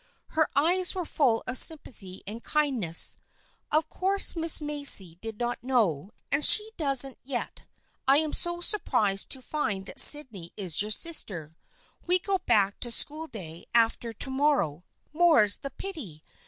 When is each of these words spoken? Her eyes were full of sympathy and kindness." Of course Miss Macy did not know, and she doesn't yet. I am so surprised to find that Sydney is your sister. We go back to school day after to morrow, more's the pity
Her 0.29 0.49
eyes 0.55 0.95
were 0.95 1.05
full 1.05 1.43
of 1.45 1.59
sympathy 1.59 2.23
and 2.25 2.41
kindness." 2.43 3.17
Of 3.71 3.87
course 3.87 4.35
Miss 4.35 4.59
Macy 4.59 5.19
did 5.21 5.37
not 5.39 5.63
know, 5.63 6.09
and 6.31 6.43
she 6.43 6.71
doesn't 6.75 7.19
yet. 7.23 7.65
I 8.07 8.17
am 8.17 8.33
so 8.33 8.61
surprised 8.61 9.29
to 9.29 9.43
find 9.43 9.85
that 9.85 9.99
Sydney 9.99 10.53
is 10.57 10.81
your 10.81 10.89
sister. 10.89 11.55
We 12.07 12.17
go 12.17 12.39
back 12.47 12.79
to 12.79 12.89
school 12.89 13.27
day 13.27 13.65
after 13.75 14.11
to 14.11 14.29
morrow, 14.31 14.85
more's 15.13 15.59
the 15.59 15.69
pity 15.69 16.23